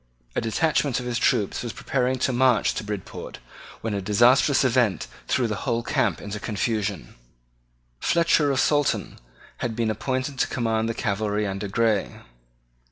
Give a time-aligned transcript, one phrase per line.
[0.35, 3.37] A detachment of his troops was preparing to march to Bridport
[3.81, 7.13] when a disastrous event threw the whole camp into confusion.
[7.99, 9.19] Fletcher of Saltoun
[9.57, 12.19] had been appointed to command the cavalry under Grey.